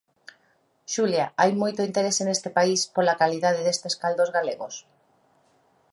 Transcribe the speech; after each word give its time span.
Xulia, 0.93 1.25
hai 1.41 1.51
moito 1.61 1.81
interese 1.89 2.21
neste 2.25 2.49
país 2.57 2.81
pola 2.95 3.17
calidade 3.21 3.61
destes 3.63 3.95
caldos 4.01 4.29
galegos? 4.37 4.75